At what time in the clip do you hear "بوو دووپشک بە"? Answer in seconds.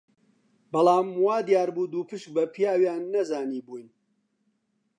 1.75-2.43